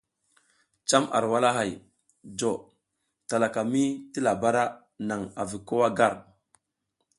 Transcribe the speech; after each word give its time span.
Cam 0.89 1.03
ar 1.17 1.25
walahay 1.31 1.71
jo 2.39 2.51
talami 3.29 3.83
ti 4.11 4.19
labara 4.25 4.63
naŋ 5.07 5.21
avi 5.41 5.57
ko 5.67 5.73
wa 5.81 5.89
gar. 5.97 6.13